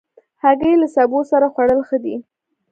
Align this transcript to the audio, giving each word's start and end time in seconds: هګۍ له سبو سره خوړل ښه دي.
هګۍ 0.43 0.73
له 0.81 0.87
سبو 0.95 1.19
سره 1.31 1.47
خوړل 1.53 1.79
ښه 1.87 1.97
دي. 2.03 2.15